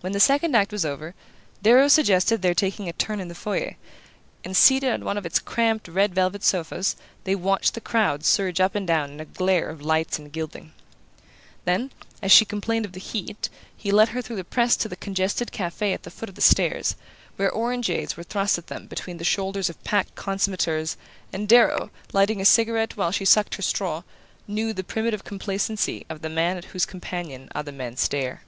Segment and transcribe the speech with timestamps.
[0.00, 1.12] When the second act was over,
[1.60, 3.74] Darrow suggested their taking a turn in the foyer;
[4.44, 8.60] and seated on one of its cramped red velvet sofas they watched the crowd surge
[8.60, 10.72] up and down in a glare of lights and gilding.
[11.64, 11.90] Then,
[12.22, 15.50] as she complained of the heat, he led her through the press to the congested
[15.50, 16.94] cafe at the foot of the stairs,
[17.34, 20.96] where orangeades were thrust at them between the shoulders of packed consommateurs
[21.32, 24.04] and Darrow, lighting a cigarette while she sucked her straw,
[24.46, 28.42] knew the primitive complacency of the man at whose companion other men stare.